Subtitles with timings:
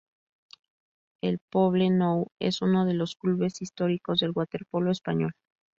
[1.29, 5.33] El Poble Nou es uno de los clubes históricos del waterpolo español.